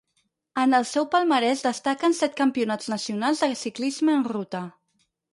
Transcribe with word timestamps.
En 0.59 0.71
el 0.75 0.85
seu 0.91 1.03
palmarès 1.15 1.59
destaquen 1.65 2.15
set 2.19 2.33
campionats 2.39 2.89
nacionals 2.93 3.43
de 3.45 3.49
ciclisme 3.65 4.15
en 4.21 4.25
ruta. 4.31 4.63